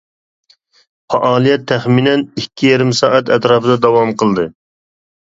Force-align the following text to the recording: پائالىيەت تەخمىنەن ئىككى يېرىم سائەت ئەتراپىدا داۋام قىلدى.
پائالىيەت 1.13 1.67
تەخمىنەن 1.71 2.23
ئىككى 2.45 2.71
يېرىم 2.71 2.95
سائەت 3.01 3.29
ئەتراپىدا 3.37 3.77
داۋام 3.85 4.15
قىلدى. 4.23 4.49